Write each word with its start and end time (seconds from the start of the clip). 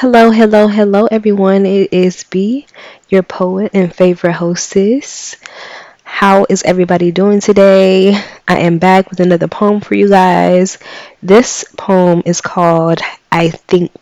Hello, 0.00 0.30
hello, 0.30 0.66
hello, 0.66 1.04
everyone. 1.04 1.66
It 1.66 1.92
is 1.92 2.24
B, 2.24 2.64
your 3.10 3.22
poet 3.22 3.72
and 3.74 3.94
favorite 3.94 4.32
hostess. 4.32 5.36
How 6.04 6.46
is 6.48 6.62
everybody 6.62 7.12
doing 7.12 7.40
today? 7.40 8.14
I 8.48 8.60
am 8.60 8.78
back 8.78 9.10
with 9.10 9.20
another 9.20 9.46
poem 9.46 9.82
for 9.82 9.94
you 9.94 10.08
guys. 10.08 10.78
This 11.22 11.66
poem 11.76 12.22
is 12.24 12.40
called 12.40 13.02
I 13.30 13.50
Think 13.50 13.92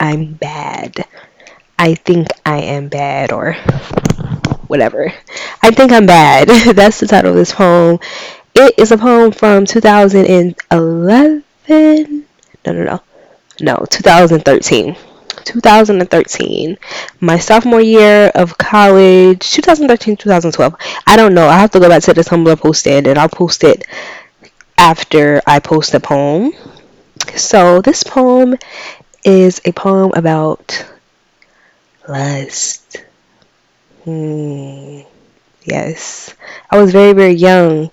I'm 0.00 0.32
Bad. 0.34 1.06
I 1.78 1.94
think 1.94 2.26
I 2.44 2.62
am 2.62 2.88
bad, 2.88 3.30
or 3.30 3.52
whatever. 4.66 5.12
I 5.62 5.70
think 5.70 5.92
I'm 5.92 6.06
bad. 6.06 6.48
That's 6.74 6.98
the 6.98 7.06
title 7.06 7.30
of 7.30 7.36
this 7.36 7.52
poem. 7.52 8.00
It 8.56 8.74
is 8.76 8.90
a 8.90 8.98
poem 8.98 9.30
from 9.30 9.66
2011. 9.66 11.44
No, 11.68 12.24
no, 12.66 12.72
no. 12.72 13.00
No, 13.60 13.86
2013. 13.88 14.96
2013, 15.44 16.78
my 17.20 17.38
sophomore 17.38 17.80
year 17.80 18.30
of 18.34 18.58
college, 18.58 19.50
2013, 19.52 20.16
2012. 20.16 20.74
I 21.06 21.16
don't 21.16 21.34
know. 21.34 21.46
I 21.48 21.58
have 21.58 21.70
to 21.72 21.80
go 21.80 21.88
back 21.88 22.02
to 22.04 22.14
the 22.14 22.22
Tumblr 22.22 22.58
posted 22.58 23.06
and 23.06 23.18
I'll 23.18 23.28
post 23.28 23.64
it 23.64 23.84
after 24.78 25.40
I 25.46 25.60
post 25.60 25.92
the 25.92 26.00
poem. 26.00 26.52
So, 27.36 27.80
this 27.80 28.02
poem 28.02 28.56
is 29.24 29.60
a 29.64 29.72
poem 29.72 30.12
about 30.14 30.84
lust. 32.08 32.98
Hmm. 34.04 35.00
Yes. 35.64 36.34
I 36.70 36.78
was 36.78 36.92
very, 36.92 37.12
very 37.12 37.32
young 37.32 37.90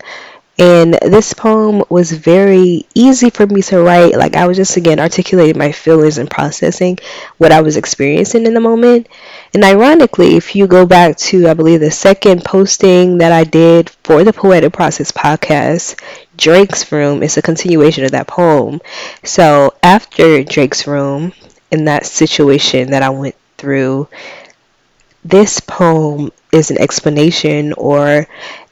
and 0.61 0.93
this 0.93 1.33
poem 1.33 1.83
was 1.89 2.11
very 2.11 2.85
easy 2.93 3.31
for 3.31 3.47
me 3.47 3.63
to 3.63 3.81
write. 3.81 4.15
Like 4.15 4.35
I 4.35 4.45
was 4.45 4.57
just 4.57 4.77
again 4.77 4.99
articulating 4.99 5.57
my 5.57 5.71
feelings 5.71 6.20
and 6.20 6.29
processing 6.29 6.99
what 7.39 7.51
I 7.51 7.61
was 7.61 7.77
experiencing 7.77 8.45
in 8.45 8.53
the 8.53 8.59
moment. 8.59 9.07
And 9.55 9.63
ironically, 9.63 10.35
if 10.37 10.55
you 10.55 10.67
go 10.67 10.85
back 10.85 11.17
to 11.17 11.48
I 11.48 11.55
believe 11.55 11.79
the 11.79 11.89
second 11.89 12.45
posting 12.45 13.17
that 13.17 13.32
I 13.32 13.43
did 13.43 13.89
for 14.04 14.23
the 14.23 14.34
Poetic 14.34 14.73
Process 14.73 15.12
podcast, 15.12 15.99
Drake's 16.37 16.91
Room 16.91 17.23
is 17.23 17.37
a 17.37 17.41
continuation 17.41 18.05
of 18.05 18.12
that 18.12 18.27
poem. 18.27 18.82
So 19.23 19.73
after 19.82 20.43
Drake's 20.43 20.85
Room, 20.85 21.34
in 21.71 21.85
that 21.85 22.05
situation 22.05 22.91
that 22.91 23.01
I 23.01 23.09
went 23.09 23.35
through, 23.57 24.09
this 25.23 25.59
poem 25.59 26.32
is 26.51 26.71
an 26.71 26.77
explanation 26.79 27.73
or 27.73 28.27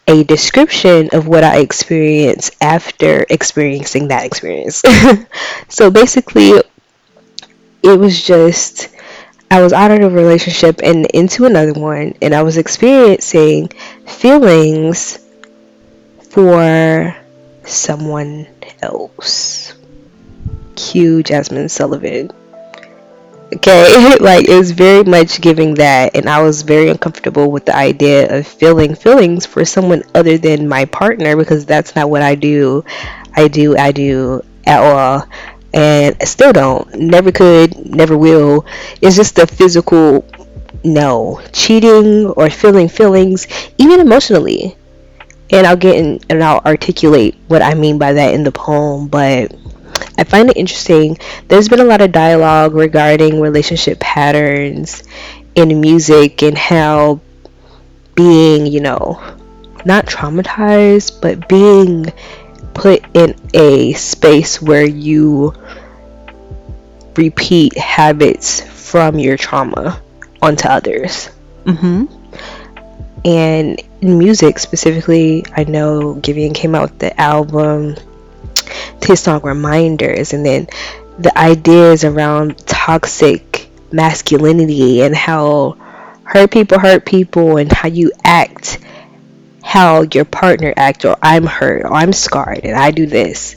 a 0.09 0.23
description 0.23 1.09
of 1.13 1.27
what 1.27 1.43
I 1.43 1.59
experienced 1.59 2.55
after 2.59 3.27
experiencing 3.29 4.07
that 4.07 4.25
experience. 4.25 4.81
so 5.69 5.91
basically, 5.91 6.53
it 7.83 7.99
was 7.99 8.21
just 8.21 8.89
I 9.51 9.61
was 9.61 9.71
out 9.71 9.91
of 9.91 10.01
a 10.01 10.09
relationship 10.09 10.81
and 10.83 11.05
into 11.07 11.45
another 11.45 11.73
one, 11.73 12.15
and 12.23 12.33
I 12.33 12.41
was 12.41 12.57
experiencing 12.57 13.67
feelings 14.07 15.19
for 16.31 17.15
someone 17.65 18.47
else. 18.81 19.75
Cue 20.75 21.21
Jazmine 21.21 21.69
Sullivan. 21.69 22.31
Okay, 23.53 24.15
like 24.19 24.47
it 24.47 24.57
was 24.57 24.71
very 24.71 25.03
much 25.03 25.41
giving 25.41 25.75
that, 25.75 26.15
and 26.15 26.29
I 26.29 26.41
was 26.41 26.61
very 26.61 26.89
uncomfortable 26.89 27.49
with 27.51 27.65
the 27.65 27.75
idea 27.75 28.37
of 28.37 28.45
feeling 28.47 28.93
feelings 28.95 29.45
for 29.45 29.65
someone 29.65 30.03
other 30.13 30.37
than 30.37 30.67
my 30.67 30.85
partner 30.85 31.35
because 31.35 31.65
that's 31.65 31.95
not 31.95 32.09
what 32.09 32.21
I 32.21 32.35
do. 32.35 32.83
I 33.35 33.47
do, 33.47 33.75
I 33.77 33.91
do 33.91 34.41
at 34.65 34.79
all, 34.81 35.27
and 35.73 36.15
I 36.21 36.25
still 36.25 36.53
don't. 36.53 36.93
Never 36.95 37.31
could, 37.31 37.75
never 37.85 38.15
will. 38.17 38.65
It's 39.01 39.15
just 39.15 39.35
the 39.35 39.47
physical 39.47 40.25
no 40.83 41.41
cheating 41.53 42.27
or 42.27 42.49
feeling 42.49 42.89
feelings, 42.89 43.47
even 43.77 43.99
emotionally. 43.99 44.77
And 45.51 45.67
I'll 45.67 45.77
get 45.77 45.95
in 45.97 46.19
and 46.29 46.43
I'll 46.43 46.61
articulate 46.65 47.35
what 47.47 47.61
I 47.61 47.73
mean 47.75 47.97
by 47.99 48.13
that 48.13 48.33
in 48.35 48.43
the 48.43 48.51
poem, 48.51 49.07
but 49.07 49.53
I 50.19 50.25
find 50.25 50.49
it 50.49 50.57
interesting. 50.57 51.17
There's 51.47 51.69
been 51.69 51.79
a 51.79 51.85
lot 51.85 52.01
of 52.01 52.11
dialogue 52.11 52.73
regarding 52.73 53.39
relationship 53.39 53.99
patterns 53.99 55.03
in 55.55 55.79
music 55.79 56.43
and 56.43 56.57
how 56.57 57.21
being, 58.15 58.65
you 58.65 58.81
know, 58.81 59.21
not 59.85 60.05
traumatized, 60.05 61.21
but 61.21 61.47
being 61.47 62.11
put 62.73 63.01
in 63.13 63.33
a 63.53 63.93
space 63.93 64.61
where 64.61 64.85
you 64.85 65.53
repeat 67.15 67.77
habits 67.77 68.61
from 68.61 69.19
your 69.19 69.37
trauma 69.37 70.01
onto 70.41 70.67
others. 70.67 71.29
Mm-hmm. 71.63 72.05
And 73.23 73.81
in 74.01 74.17
music 74.17 74.59
specifically, 74.59 75.45
I 75.55 75.63
know 75.63 76.15
Giveon 76.15 76.53
came 76.53 76.75
out 76.75 76.91
with 76.91 76.99
the 76.99 77.19
album 77.19 77.95
song 79.15 79.41
reminders 79.43 80.33
and 80.33 80.45
then 80.45 80.67
the 81.17 81.35
ideas 81.37 82.03
around 82.03 82.57
toxic 82.67 83.67
masculinity 83.91 85.01
and 85.01 85.15
how 85.15 85.71
hurt 86.23 86.51
people 86.51 86.79
hurt 86.79 87.05
people 87.05 87.57
and 87.57 87.71
how 87.71 87.87
you 87.87 88.11
act 88.23 88.79
how 89.63 90.03
your 90.13 90.25
partner 90.25 90.73
acts 90.77 91.05
or 91.05 91.17
i'm 91.21 91.45
hurt 91.45 91.85
or 91.85 91.93
i'm 91.93 92.13
scarred 92.13 92.61
and 92.63 92.75
i 92.75 92.91
do 92.91 93.05
this. 93.05 93.55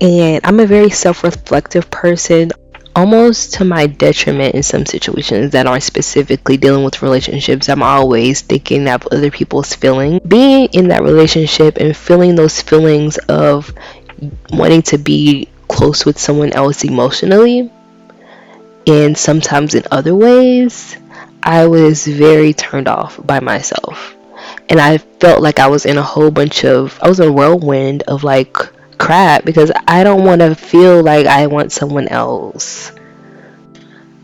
And 0.00 0.40
i'm 0.44 0.60
a 0.60 0.66
very 0.66 0.90
self-reflective 0.90 1.90
person 1.90 2.50
almost 2.96 3.54
to 3.54 3.64
my 3.64 3.86
detriment 3.86 4.54
in 4.54 4.62
some 4.62 4.86
situations 4.86 5.52
that 5.52 5.66
aren't 5.66 5.82
specifically 5.82 6.56
dealing 6.56 6.84
with 6.84 7.02
relationships. 7.02 7.68
I'm 7.68 7.82
always 7.82 8.42
thinking 8.42 8.86
of 8.88 9.06
other 9.10 9.30
people's 9.30 9.74
feelings. 9.74 10.20
Being 10.26 10.68
in 10.72 10.88
that 10.88 11.02
relationship 11.02 11.78
and 11.78 11.96
feeling 11.96 12.34
those 12.34 12.60
feelings 12.60 13.18
of 13.18 13.72
wanting 14.50 14.82
to 14.82 14.98
be 14.98 15.48
close 15.68 16.04
with 16.04 16.18
someone 16.18 16.52
else 16.52 16.84
emotionally 16.84 17.70
and 18.86 19.16
sometimes 19.16 19.74
in 19.74 19.82
other 19.90 20.14
ways 20.14 20.96
i 21.42 21.66
was 21.66 22.06
very 22.06 22.52
turned 22.52 22.88
off 22.88 23.18
by 23.24 23.40
myself. 23.40 24.16
And 24.68 24.80
i 24.80 24.98
felt 24.98 25.42
like 25.42 25.58
i 25.58 25.68
was 25.68 25.86
in 25.86 25.98
a 25.98 26.02
whole 26.02 26.30
bunch 26.30 26.64
of 26.64 26.98
i 27.02 27.08
was 27.08 27.20
in 27.20 27.28
a 27.28 27.32
whirlwind 27.32 28.02
of 28.02 28.24
like 28.24 28.56
crap 28.98 29.44
because 29.44 29.70
i 29.88 30.04
don't 30.04 30.24
want 30.24 30.40
to 30.40 30.54
feel 30.54 31.02
like 31.02 31.26
i 31.26 31.46
want 31.46 31.72
someone 31.72 32.08
else. 32.08 32.92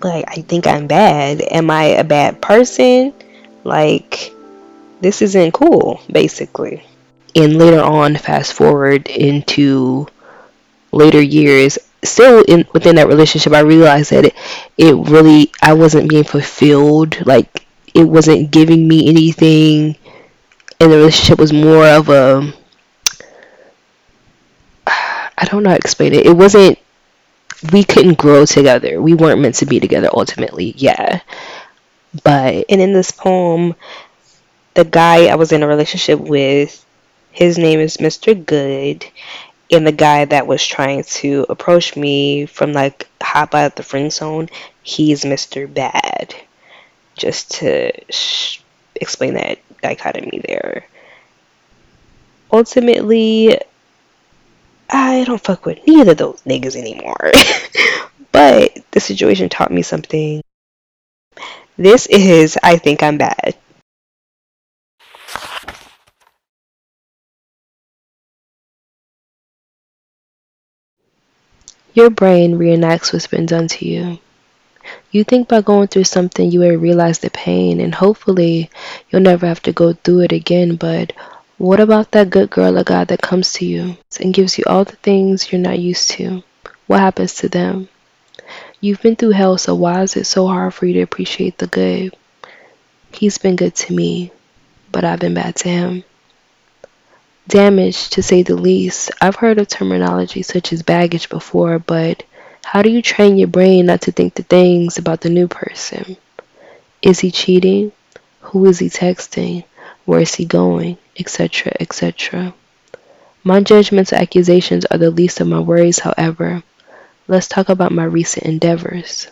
Like 0.03 0.25
i 0.29 0.43
think 0.43 0.67
i'm 0.67 0.87
bad. 0.87 1.41
Am 1.41 1.71
i 1.71 1.85
a 1.85 2.05
bad 2.05 2.41
person? 2.41 3.13
Like 3.65 4.33
this 5.01 5.23
isn't 5.23 5.53
cool 5.53 6.01
basically 6.11 6.85
and 7.35 7.59
later 7.59 7.81
on 7.81 8.17
fast 8.17 8.53
forward 8.53 9.09
into 9.09 10.07
later 10.93 11.21
years 11.23 11.79
still 12.05 12.43
in 12.49 12.67
within 12.75 12.97
that 12.97 13.09
relationship 13.09 13.53
i 13.53 13.61
realized 13.61 14.11
that 14.11 14.27
it, 14.27 14.35
it 14.79 14.95
really 15.11 15.53
i 15.63 15.73
wasn't 15.73 16.09
being 16.09 16.25
fulfilled. 16.25 17.25
Like 17.27 17.67
it 17.95 18.05
wasn't 18.05 18.51
giving 18.51 18.87
me 18.89 19.09
anything. 19.09 19.97
And 20.81 20.93
the 20.93 20.99
relationship 20.99 21.39
was 21.39 21.53
more 21.53 21.87
of 21.87 22.09
a 22.11 22.53
i 24.87 25.45
don't 25.47 25.63
know 25.63 25.71
how 25.71 25.77
to 25.77 25.81
explain 25.81 26.13
it. 26.15 26.27
It 26.27 26.37
wasn't 26.37 26.79
we 27.73 27.85
couldn't 27.85 28.19
grow 28.19 28.47
together. 28.47 29.01
We 29.03 29.15
weren't 29.15 29.41
meant 29.41 29.57
to 29.57 29.67
be 29.67 29.81
together 29.81 30.09
ultimately 30.13 30.75
yeah. 30.77 31.21
But 32.25 32.67
and 32.69 32.81
in 32.81 32.93
this 32.93 33.11
poem 33.11 33.75
the 34.75 34.85
guy 34.85 35.27
i 35.27 35.35
was 35.37 35.53
in 35.53 35.63
a 35.63 35.67
relationship 35.69 36.19
with 36.21 36.85
his 37.33 37.59
name 37.59 37.81
is 37.81 37.99
Mr. 37.99 38.35
Good, 38.35 39.07
and 39.71 39.87
the 39.87 39.93
guy 39.93 40.25
that 40.25 40.47
was 40.47 40.67
trying 40.67 41.05
to 41.05 41.47
approach 41.49 41.97
me 41.97 42.47
from 42.47 42.73
like 42.73 43.09
hop 43.23 43.55
out 43.55 43.77
the 43.77 43.83
friend 43.83 44.13
zone, 44.13 44.49
he's 44.83 45.25
Mr. 45.25 45.73
Bad. 45.73 46.35
Just 47.17 47.53
to 47.57 47.93
sh- 48.11 48.61
explain 48.95 49.35
that 49.35 49.59
dichotomy 49.83 50.43
there. 50.47 50.87
Ultimately, 52.53 53.59
I 54.89 55.25
don't 55.25 55.41
fuck 55.41 55.67
with 55.67 55.87
neither 55.87 56.13
of 56.13 56.19
those 56.19 56.43
niggas 56.43 56.77
anymore. 56.77 57.31
but 58.33 58.77
the 58.91 59.01
situation 59.01 59.49
taught 59.49 59.71
me 59.71 59.83
something. 59.83 60.43
This 61.77 62.07
is 62.07 62.59
I 62.63 62.77
Think 62.77 63.03
I'm 63.03 63.19
Bad. 63.19 63.57
Your 71.93 72.11
brain 72.11 72.59
reenacts 72.59 73.13
what's 73.13 73.27
been 73.27 73.47
done 73.47 73.69
to 73.69 73.87
you. 73.87 74.19
You 75.11 75.25
think 75.25 75.49
by 75.49 75.61
going 75.61 75.89
through 75.89 76.05
something 76.05 76.51
you 76.51 76.61
will 76.61 76.77
realize 76.77 77.19
the 77.19 77.31
pain 77.31 77.81
and 77.81 77.95
hopefully 77.95 78.71
you'll 79.11 79.23
never 79.23 79.47
have 79.47 79.63
to 79.63 79.73
go 79.73 79.93
through 79.93 80.21
it 80.21 80.33
again, 80.33 80.77
but 80.77 81.13
what 81.59 81.81
about 81.81 82.13
that 82.13 82.31
good 82.31 82.49
girl 82.51 82.79
or 82.79 82.85
guy 82.85 83.05
that 83.05 83.21
comes 83.21 83.53
to 83.55 83.67
you 83.67 83.97
and 84.21 84.33
gives 84.33 84.57
you 84.57 84.65
all 84.67 84.85
the 84.85 84.97
things 84.97 85.51
you're 85.53 85.61
not 85.61 85.79
used 85.79 86.11
to? 86.11 86.43
What 86.87 87.01
happens 87.01 87.35
to 87.35 87.49
them? 87.49 87.89
You've 88.81 89.03
been 89.03 89.17
through 89.17 89.31
hell, 89.33 89.59
so 89.59 89.75
why 89.75 90.03
is 90.03 90.17
it 90.17 90.25
so 90.25 90.47
hard 90.47 90.73
for 90.73 90.87
you 90.87 90.95
to 90.95 91.03
appreciate 91.03 91.59
the 91.59 91.67
good? 91.67 92.17
He's 93.13 93.39
been 93.39 93.57
good 93.57 93.75
to 93.75 93.93
me, 93.93 94.33
but 94.91 95.05
I've 95.05 95.21
been 95.21 95.35
bad 95.35 95.57
to 95.57 95.69
him. 95.69 96.05
Damage, 97.51 98.11
to 98.11 98.23
say 98.23 98.45
the 98.45 98.55
least. 98.55 99.11
I've 99.21 99.35
heard 99.35 99.59
of 99.59 99.67
terminology 99.67 100.43
such 100.43 100.73
as 100.73 100.85
baggage 100.85 101.29
before, 101.29 101.81
but 101.81 102.23
how 102.65 102.81
do 102.81 102.89
you 102.91 103.03
train 103.03 103.39
your 103.39 103.49
brain 103.49 103.87
not 103.87 104.03
to 104.03 104.13
think 104.13 104.35
the 104.35 104.45
things 104.45 104.99
about 104.99 105.21
the 105.21 105.31
new 105.31 105.49
person? 105.49 106.17
Is 107.03 107.19
he 107.19 107.33
cheating? 107.33 107.91
Who 108.43 108.67
is 108.67 108.79
he 108.79 108.89
texting? 108.89 109.65
Where 110.05 110.21
is 110.21 110.37
he 110.37 110.45
going? 110.45 110.97
Etc., 111.19 111.73
etc. 111.81 112.55
My 113.43 113.61
judgments 113.61 114.13
and 114.13 114.23
accusations 114.23 114.85
are 114.85 114.99
the 114.99 115.11
least 115.11 115.41
of 115.41 115.49
my 115.49 115.59
worries, 115.59 115.99
however. 115.99 116.63
Let's 117.27 117.49
talk 117.49 117.69
about 117.69 117.91
my 117.91 118.05
recent 118.05 118.47
endeavors. 118.47 119.27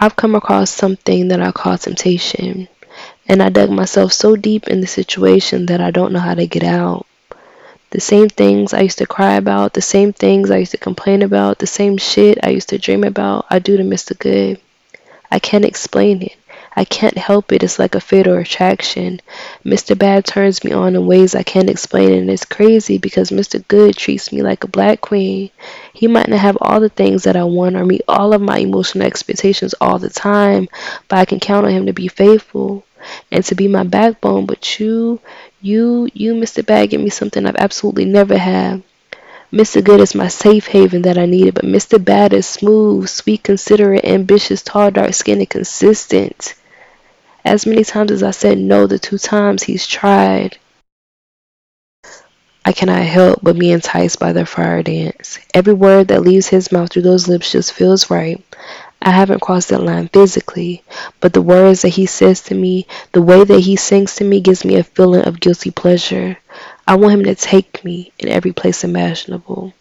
I've 0.00 0.16
come 0.16 0.34
across 0.34 0.70
something 0.70 1.28
that 1.28 1.40
I 1.40 1.52
call 1.52 1.78
temptation, 1.78 2.66
and 3.30 3.40
I 3.40 3.48
dug 3.48 3.70
myself 3.70 4.12
so 4.12 4.34
deep 4.34 4.66
in 4.66 4.80
the 4.80 4.88
situation 4.88 5.66
that 5.66 5.80
I 5.80 5.92
don't 5.92 6.12
know 6.12 6.18
how 6.18 6.34
to 6.34 6.48
get 6.48 6.64
out. 6.64 7.06
The 7.90 8.00
same 8.00 8.28
things 8.28 8.74
I 8.74 8.80
used 8.80 8.98
to 8.98 9.06
cry 9.06 9.34
about, 9.34 9.72
the 9.72 9.80
same 9.80 10.12
things 10.12 10.50
I 10.50 10.56
used 10.56 10.72
to 10.72 10.78
complain 10.78 11.22
about, 11.22 11.60
the 11.60 11.66
same 11.68 11.96
shit 11.96 12.38
I 12.42 12.48
used 12.50 12.70
to 12.70 12.78
dream 12.78 13.04
about, 13.04 13.46
I 13.48 13.60
do 13.60 13.76
to 13.76 13.84
Mr. 13.84 14.18
Good. 14.18 14.60
I 15.30 15.38
can't 15.38 15.64
explain 15.64 16.22
it. 16.22 16.36
I 16.74 16.84
can't 16.84 17.16
help 17.16 17.52
it. 17.52 17.62
It's 17.62 17.78
like 17.78 17.94
a 17.94 18.00
fatal 18.00 18.36
attraction. 18.36 19.20
Mr. 19.64 19.96
Bad 19.96 20.24
turns 20.24 20.64
me 20.64 20.72
on 20.72 20.96
in 20.96 21.06
ways 21.06 21.36
I 21.36 21.44
can't 21.44 21.70
explain, 21.70 22.12
and 22.12 22.30
it's 22.30 22.44
crazy 22.44 22.98
because 22.98 23.30
Mr. 23.30 23.62
Good 23.68 23.94
treats 23.96 24.32
me 24.32 24.42
like 24.42 24.64
a 24.64 24.68
black 24.68 25.00
queen. 25.00 25.50
He 25.92 26.08
might 26.08 26.28
not 26.28 26.40
have 26.40 26.58
all 26.60 26.80
the 26.80 26.88
things 26.88 27.22
that 27.24 27.36
I 27.36 27.44
want 27.44 27.76
or 27.76 27.84
meet 27.86 28.02
all 28.08 28.32
of 28.32 28.42
my 28.42 28.58
emotional 28.58 29.06
expectations 29.06 29.72
all 29.80 30.00
the 30.00 30.10
time, 30.10 30.68
but 31.06 31.20
I 31.20 31.24
can 31.26 31.38
count 31.38 31.66
on 31.66 31.72
him 31.72 31.86
to 31.86 31.92
be 31.92 32.08
faithful 32.08 32.84
and 33.30 33.44
to 33.44 33.54
be 33.54 33.68
my 33.68 33.84
backbone. 33.84 34.46
But 34.46 34.78
you, 34.80 35.20
you, 35.60 36.08
you, 36.14 36.34
Mr. 36.34 36.62
Bad, 36.62 36.90
give 36.90 37.00
me 37.00 37.10
something 37.10 37.46
I've 37.46 37.56
absolutely 37.56 38.04
never 38.06 38.36
had. 38.38 38.82
Mr. 39.52 39.82
Good 39.82 40.00
is 40.00 40.14
my 40.14 40.28
safe 40.28 40.66
haven 40.66 41.02
that 41.02 41.18
I 41.18 41.26
needed, 41.26 41.54
but 41.54 41.64
Mr. 41.64 41.98
Bad 41.98 42.32
is 42.32 42.46
smooth, 42.46 43.08
sweet, 43.08 43.42
considerate, 43.44 44.04
ambitious, 44.04 44.62
tall, 44.62 44.90
dark 44.90 45.14
skinned, 45.14 45.40
and 45.40 45.50
consistent. 45.50 46.54
As 47.44 47.66
many 47.66 47.84
times 47.84 48.12
as 48.12 48.22
I 48.22 48.30
said 48.30 48.58
no, 48.58 48.86
the 48.86 48.98
two 48.98 49.18
times 49.18 49.64
he's 49.64 49.86
tried, 49.86 50.58
I 52.64 52.72
cannot 52.72 53.02
help 53.02 53.40
but 53.42 53.58
be 53.58 53.70
enticed 53.70 54.18
by 54.18 54.32
their 54.32 54.46
fire 54.46 54.82
dance. 54.82 55.38
Every 55.52 55.74
word 55.74 56.08
that 56.08 56.22
leaves 56.22 56.48
his 56.48 56.72
mouth 56.72 56.90
through 56.90 57.02
those 57.02 57.28
lips 57.28 57.52
just 57.52 57.72
feels 57.74 58.08
right. 58.10 58.42
I 59.02 59.10
haven't 59.10 59.40
crossed 59.40 59.68
that 59.70 59.82
line 59.82 60.08
physically, 60.08 60.82
but 61.20 61.32
the 61.32 61.42
words 61.42 61.82
that 61.82 61.88
he 61.90 62.06
says 62.06 62.42
to 62.44 62.54
me, 62.54 62.86
the 63.12 63.22
way 63.22 63.44
that 63.44 63.60
he 63.60 63.76
sings 63.76 64.16
to 64.16 64.24
me, 64.24 64.40
gives 64.40 64.64
me 64.64 64.76
a 64.76 64.84
feeling 64.84 65.24
of 65.26 65.40
guilty 65.40 65.70
pleasure. 65.70 66.38
I 66.86 66.96
want 66.96 67.14
him 67.14 67.24
to 67.24 67.34
take 67.34 67.84
me 67.84 68.12
in 68.18 68.28
every 68.28 68.52
place 68.52 68.84
imaginable. 68.84 69.72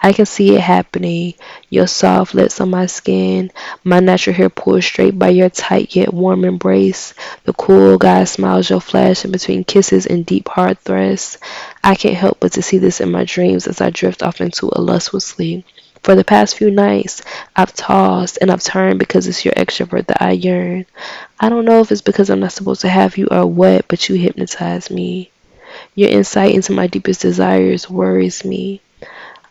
I 0.00 0.12
can 0.12 0.26
see 0.26 0.54
it 0.54 0.60
happening. 0.60 1.34
Your 1.68 1.86
soft 1.86 2.34
lips 2.34 2.60
on 2.60 2.70
my 2.70 2.86
skin, 2.86 3.50
my 3.84 4.00
natural 4.00 4.34
hair 4.34 4.48
pulled 4.50 4.82
straight 4.82 5.18
by 5.18 5.28
your 5.28 5.50
tight 5.50 5.94
yet 5.94 6.12
warm 6.14 6.44
embrace, 6.44 7.14
the 7.44 7.52
cool 7.52 7.98
guy 7.98 8.24
smiles 8.24 8.70
you'll 8.70 8.80
flash 8.80 9.24
in 9.24 9.30
between 9.32 9.64
kisses 9.64 10.06
and 10.06 10.24
deep 10.26 10.48
hard 10.48 10.78
thrusts. 10.80 11.38
I 11.84 11.94
can't 11.94 12.16
help 12.16 12.40
but 12.40 12.52
to 12.52 12.62
see 12.62 12.78
this 12.78 13.00
in 13.00 13.10
my 13.10 13.24
dreams 13.24 13.66
as 13.66 13.80
I 13.80 13.90
drift 13.90 14.22
off 14.22 14.40
into 14.40 14.70
a 14.72 14.80
lustful 14.80 15.20
sleep. 15.20 15.64
For 16.10 16.16
the 16.16 16.24
past 16.24 16.56
few 16.56 16.72
nights, 16.72 17.22
I've 17.54 17.72
tossed 17.72 18.38
and 18.40 18.50
I've 18.50 18.64
turned 18.64 18.98
because 18.98 19.28
it's 19.28 19.44
your 19.44 19.54
extrovert 19.54 20.08
that 20.08 20.20
I 20.20 20.32
yearn. 20.32 20.86
I 21.38 21.48
don't 21.48 21.64
know 21.64 21.82
if 21.82 21.92
it's 21.92 22.00
because 22.00 22.30
I'm 22.30 22.40
not 22.40 22.50
supposed 22.50 22.80
to 22.80 22.88
have 22.88 23.16
you 23.16 23.28
or 23.30 23.46
what, 23.46 23.86
but 23.86 24.08
you 24.08 24.16
hypnotize 24.16 24.90
me. 24.90 25.30
Your 25.94 26.10
insight 26.10 26.52
into 26.52 26.72
my 26.72 26.88
deepest 26.88 27.20
desires 27.20 27.88
worries 27.88 28.44
me. 28.44 28.80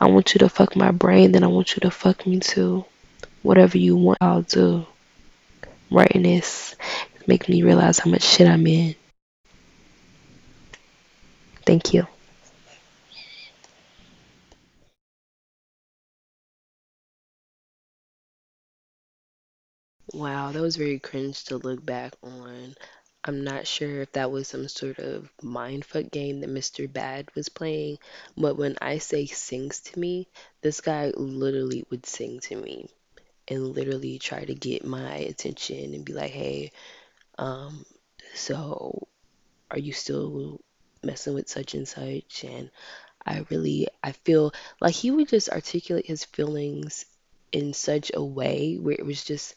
I 0.01 0.07
want 0.07 0.33
you 0.33 0.39
to 0.39 0.49
fuck 0.49 0.75
my 0.75 0.91
brain, 0.91 1.31
then 1.31 1.45
I 1.45 1.47
want 1.47 1.77
you 1.77 1.79
to 1.79 1.91
fuck 1.91 2.27
me 2.27 2.41
too. 2.41 2.83
Whatever 3.41 3.77
you 3.77 3.95
want, 3.95 4.17
I'll 4.19 4.41
do. 4.41 4.85
Writing 5.89 6.23
this 6.23 6.75
make 7.25 7.47
me 7.47 7.63
realize 7.63 7.99
how 7.99 8.11
much 8.11 8.23
shit 8.23 8.49
I'm 8.49 8.67
in. 8.67 8.95
Thank 11.65 11.93
you. 11.93 12.05
Wow, 20.13 20.51
that 20.51 20.61
was 20.61 20.75
very 20.75 20.99
cringe 20.99 21.45
to 21.45 21.57
look 21.57 21.83
back 21.83 22.13
on. 22.21 22.75
I'm 23.23 23.43
not 23.43 23.65
sure 23.65 24.01
if 24.01 24.11
that 24.11 24.29
was 24.29 24.47
some 24.47 24.67
sort 24.67 24.99
of 24.99 25.31
mindfuck 25.41 26.11
game 26.11 26.41
that 26.41 26.49
Mr. 26.49 26.87
Bad 26.87 27.33
was 27.33 27.49
playing, 27.49 27.97
but 28.37 28.55
when 28.55 28.77
I 28.81 28.99
say 28.99 29.25
sings 29.25 29.79
to 29.81 29.99
me, 29.99 30.27
this 30.61 30.79
guy 30.81 31.11
literally 31.15 31.85
would 31.89 32.05
sing 32.05 32.39
to 32.41 32.55
me 32.55 32.89
and 33.47 33.67
literally 33.75 34.19
try 34.19 34.45
to 34.45 34.55
get 34.55 34.85
my 34.85 35.15
attention 35.17 35.93
and 35.93 36.05
be 36.05 36.13
like, 36.13 36.31
hey, 36.31 36.71
um, 37.37 37.85
so 38.33 39.07
are 39.71 39.79
you 39.79 39.93
still 39.93 40.61
messing 41.03 41.33
with 41.33 41.49
such 41.49 41.73
and 41.73 41.87
such? 41.87 42.43
And 42.43 42.69
I 43.25 43.45
really, 43.49 43.87
I 44.03 44.13
feel 44.13 44.53
like 44.81 44.95
he 44.95 45.11
would 45.11 45.29
just 45.29 45.49
articulate 45.49 46.05
his 46.07 46.25
feelings 46.25 47.05
in 47.51 47.73
such 47.73 48.11
a 48.13 48.23
way 48.23 48.77
where 48.77 48.95
it 48.95 49.05
was 49.05 49.23
just 49.23 49.55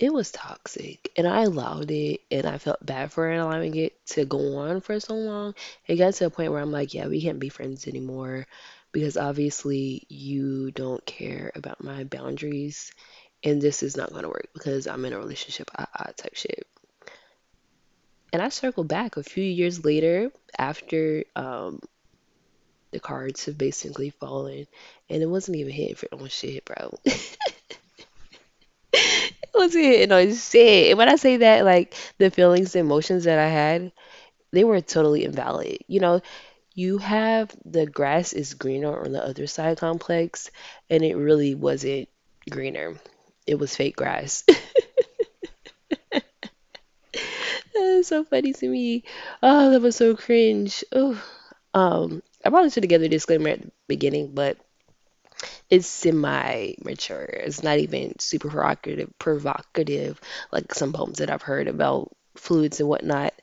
it 0.00 0.12
was 0.12 0.32
toxic 0.32 1.12
and 1.18 1.28
I 1.28 1.42
allowed 1.42 1.90
it 1.90 2.22
and 2.30 2.46
I 2.46 2.56
felt 2.56 2.84
bad 2.84 3.12
for 3.12 3.30
allowing 3.30 3.76
it 3.76 4.06
to 4.06 4.24
go 4.24 4.56
on 4.56 4.80
for 4.80 4.98
so 4.98 5.14
long. 5.14 5.54
It 5.86 5.96
got 5.96 6.14
to 6.14 6.26
a 6.26 6.30
point 6.30 6.50
where 6.50 6.62
I'm 6.62 6.72
like, 6.72 6.94
yeah, 6.94 7.06
we 7.06 7.20
can't 7.20 7.38
be 7.38 7.50
friends 7.50 7.86
anymore 7.86 8.46
because 8.92 9.18
obviously 9.18 10.06
you 10.08 10.70
don't 10.70 11.04
care 11.04 11.52
about 11.54 11.84
my 11.84 12.04
boundaries 12.04 12.92
and 13.44 13.60
this 13.60 13.82
is 13.82 13.94
not 13.94 14.10
going 14.10 14.22
to 14.22 14.30
work 14.30 14.48
because 14.54 14.86
I'm 14.86 15.04
in 15.04 15.12
a 15.12 15.18
relationship 15.18 15.70
uh, 15.78 15.84
uh, 15.94 16.12
type 16.16 16.34
shit. 16.34 16.66
And 18.32 18.40
I 18.40 18.48
circled 18.48 18.88
back 18.88 19.18
a 19.18 19.22
few 19.22 19.44
years 19.44 19.84
later 19.84 20.30
after 20.58 21.24
um, 21.36 21.78
the 22.90 23.00
cards 23.00 23.44
have 23.44 23.58
basically 23.58 24.10
fallen 24.10 24.66
and 25.10 25.22
it 25.22 25.26
wasn't 25.26 25.58
even 25.58 25.72
hitting 25.72 25.96
for 25.96 26.08
no 26.10 26.26
shit, 26.26 26.64
bro. 26.64 26.94
was 29.54 29.74
hitting 29.74 30.12
on 30.12 30.34
shit. 30.34 30.90
And 30.90 30.98
when 30.98 31.08
I 31.08 31.16
say 31.16 31.38
that, 31.38 31.64
like 31.64 31.94
the 32.18 32.30
feelings, 32.30 32.72
the 32.72 32.80
emotions 32.80 33.24
that 33.24 33.38
I 33.38 33.48
had, 33.48 33.92
they 34.52 34.64
were 34.64 34.80
totally 34.80 35.24
invalid. 35.24 35.78
You 35.86 36.00
know, 36.00 36.20
you 36.74 36.98
have 36.98 37.54
the 37.64 37.86
grass 37.86 38.32
is 38.32 38.54
greener 38.54 39.04
on 39.04 39.12
the 39.12 39.24
other 39.24 39.46
side 39.46 39.78
complex, 39.78 40.50
and 40.88 41.02
it 41.02 41.16
really 41.16 41.54
wasn't 41.54 42.08
greener. 42.48 42.96
It 43.46 43.58
was 43.58 43.76
fake 43.76 43.96
grass. 43.96 44.44
That's 47.74 48.08
so 48.08 48.24
funny 48.24 48.52
to 48.52 48.68
me. 48.68 49.04
Oh, 49.42 49.70
that 49.70 49.80
was 49.80 49.96
so 49.96 50.14
cringe. 50.14 50.84
Oh, 50.92 51.22
um, 51.74 52.22
I 52.44 52.50
probably 52.50 52.70
should 52.70 52.84
have 52.84 52.90
given 52.90 53.06
a 53.06 53.08
disclaimer 53.08 53.50
at 53.50 53.62
the 53.62 53.70
beginning, 53.88 54.32
but 54.34 54.58
it's 55.70 55.86
semi 55.86 56.74
mature. 56.84 57.22
It's 57.24 57.62
not 57.62 57.78
even 57.78 58.18
super 58.18 58.48
provocative, 58.48 59.10
provocative 59.18 60.20
like 60.52 60.74
some 60.74 60.92
poems 60.92 61.18
that 61.18 61.30
I've 61.30 61.42
heard 61.42 61.68
about 61.68 62.12
fluids 62.36 62.80
and 62.80 62.88
whatnot. 62.88 63.34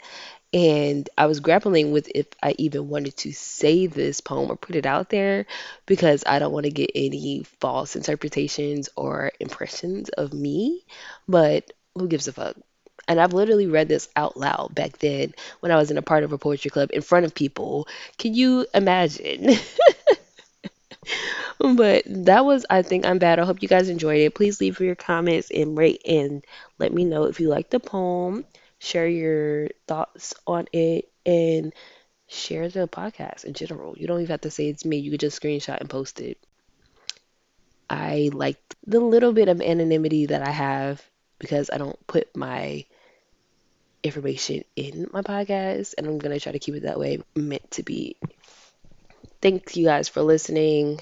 And 0.53 1.09
I 1.17 1.25
was 1.27 1.41
grappling 1.41 1.91
with 1.91 2.09
if 2.15 2.27
I 2.41 2.55
even 2.57 2.89
wanted 2.89 3.17
to 3.17 3.33
say 3.33 3.87
this 3.87 4.21
poem 4.21 4.51
or 4.51 4.55
put 4.55 4.75
it 4.75 4.85
out 4.85 5.09
there 5.09 5.45
because 5.85 6.23
I 6.25 6.39
don't 6.39 6.53
want 6.53 6.65
to 6.65 6.71
get 6.71 6.91
any 6.95 7.43
false 7.59 7.95
interpretations 7.95 8.89
or 8.95 9.31
impressions 9.39 10.09
of 10.09 10.33
me. 10.33 10.85
But 11.27 11.71
who 11.95 12.07
gives 12.07 12.27
a 12.27 12.33
fuck? 12.33 12.55
And 13.09 13.19
I've 13.21 13.33
literally 13.33 13.67
read 13.67 13.87
this 13.89 14.09
out 14.15 14.37
loud 14.37 14.75
back 14.75 14.97
then 14.99 15.33
when 15.61 15.71
I 15.71 15.77
was 15.77 15.91
in 15.91 15.97
a 15.97 16.01
part 16.01 16.23
of 16.23 16.33
a 16.33 16.37
poetry 16.37 16.71
club 16.71 16.89
in 16.93 17.01
front 17.01 17.25
of 17.25 17.35
people. 17.35 17.87
Can 18.17 18.33
you 18.33 18.65
imagine? 18.73 19.49
But 21.75 22.03
that 22.07 22.45
was, 22.45 22.65
I 22.69 22.81
think, 22.81 23.05
I'm 23.05 23.19
bad. 23.19 23.39
I 23.39 23.45
hope 23.45 23.61
you 23.61 23.67
guys 23.67 23.89
enjoyed 23.89 24.21
it. 24.21 24.35
Please 24.35 24.59
leave 24.61 24.79
your 24.79 24.95
comments 24.95 25.51
and 25.51 25.77
rate 25.77 26.01
and 26.05 26.43
let 26.79 26.93
me 26.93 27.05
know 27.05 27.25
if 27.25 27.39
you 27.39 27.49
like 27.49 27.69
the 27.69 27.79
poem. 27.79 28.45
Share 28.79 29.07
your 29.07 29.69
thoughts 29.87 30.33
on 30.45 30.67
it 30.73 31.09
and 31.25 31.73
share 32.27 32.69
the 32.69 32.87
podcast 32.87 33.45
in 33.45 33.53
general. 33.53 33.97
You 33.97 34.07
don't 34.07 34.21
even 34.21 34.31
have 34.31 34.41
to 34.41 34.51
say 34.51 34.69
it's 34.69 34.85
me. 34.85 34.97
You 34.97 35.11
could 35.11 35.19
just 35.21 35.41
screenshot 35.41 35.79
and 35.79 35.89
post 35.89 36.19
it. 36.21 36.37
I 37.89 38.29
like 38.33 38.59
the 38.85 38.99
little 39.01 39.33
bit 39.33 39.49
of 39.49 39.61
anonymity 39.61 40.27
that 40.27 40.41
I 40.41 40.51
have 40.51 41.01
because 41.39 41.69
I 41.71 41.77
don't 41.77 42.05
put 42.07 42.35
my 42.35 42.85
information 44.03 44.63
in 44.75 45.07
my 45.11 45.21
podcast 45.21 45.93
and 45.97 46.07
I'm 46.07 46.17
going 46.17 46.33
to 46.33 46.39
try 46.39 46.51
to 46.51 46.59
keep 46.59 46.75
it 46.75 46.83
that 46.83 46.99
way 46.99 47.19
meant 47.35 47.69
to 47.71 47.83
be. 47.83 48.15
Thank 49.41 49.75
you 49.75 49.85
guys 49.85 50.09
for 50.09 50.21
listening. 50.21 51.01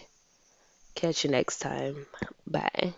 Catch 0.96 1.24
you 1.26 1.30
next 1.30 1.60
time. 1.60 2.08
Bye. 2.48 2.96